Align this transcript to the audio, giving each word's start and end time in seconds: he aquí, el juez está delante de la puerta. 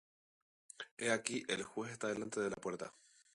he 0.97 1.11
aquí, 1.11 1.43
el 1.47 1.61
juez 1.61 1.91
está 1.91 2.07
delante 2.07 2.39
de 2.39 2.49
la 2.49 2.55
puerta. 2.55 2.91